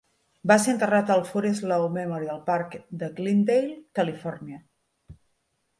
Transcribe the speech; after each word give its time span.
Va 0.51 0.55
ser 0.61 0.71
enterrat 0.75 1.11
al 1.15 1.21
Forest 1.33 1.67
Lawn 1.73 1.93
Memorial 1.99 2.41
Park 2.49 2.75
de 3.05 3.11
Glendale, 3.21 3.79
Califòrnia. 4.01 4.61